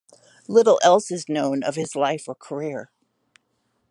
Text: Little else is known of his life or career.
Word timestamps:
Little 0.47 0.79
else 0.81 1.11
is 1.11 1.29
known 1.29 1.61
of 1.61 1.75
his 1.75 1.95
life 1.95 2.27
or 2.27 2.33
career. 2.33 2.89